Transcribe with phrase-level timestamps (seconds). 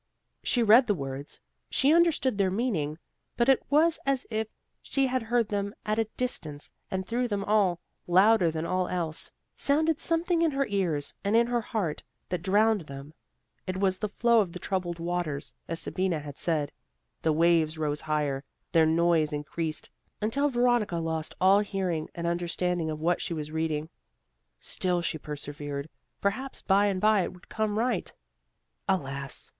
[0.43, 1.39] She read the words,
[1.69, 2.97] she understood their meaning;
[3.37, 4.47] but it was as if
[4.81, 9.99] she heard them at a distance and through them all, louder than all else, sounded
[9.99, 13.13] something in her ears and in her heart that drowned them.
[13.67, 16.71] It was the flow of the troubled waters, as Sabina had said.
[17.21, 22.99] The waves rose higher; their noise increased, until Veronica lost all hearing and understanding of
[22.99, 23.87] what she was reading.
[24.59, 25.89] Still she persevered;
[26.21, 28.11] perhaps bye and bye it would come right.
[28.89, 29.47] Alas!